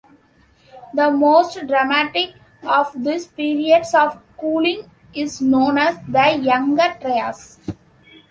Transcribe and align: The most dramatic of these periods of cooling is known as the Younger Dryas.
The 0.95 1.11
most 1.11 1.59
dramatic 1.67 2.33
of 2.63 2.91
these 3.03 3.27
periods 3.27 3.93
of 3.93 4.17
cooling 4.35 4.89
is 5.13 5.41
known 5.41 5.77
as 5.77 5.95
the 6.07 6.39
Younger 6.41 6.95
Dryas. 6.99 7.59